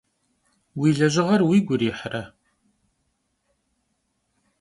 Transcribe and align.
Vui 0.77 0.91
lejığer 0.99 1.41
vuigu 1.47 1.75
yirihre? 1.79 2.21